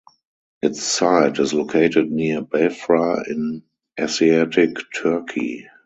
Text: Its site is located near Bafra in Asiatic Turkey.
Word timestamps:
Its 0.63 0.81
site 0.81 1.37
is 1.37 1.53
located 1.53 2.09
near 2.11 2.41
Bafra 2.41 3.23
in 3.29 3.61
Asiatic 3.99 4.77
Turkey. 4.99 5.67